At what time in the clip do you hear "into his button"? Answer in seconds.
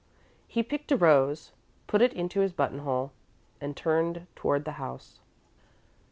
2.13-2.79